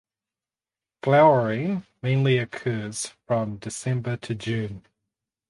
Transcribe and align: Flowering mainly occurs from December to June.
Flowering 1.03 1.85
mainly 2.01 2.39
occurs 2.39 3.13
from 3.27 3.57
December 3.57 4.17
to 4.17 4.33
June. 4.33 4.87